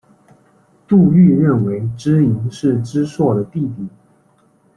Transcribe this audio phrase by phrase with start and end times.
[0.87, 3.87] 杜预认为知盈是知朔的弟弟。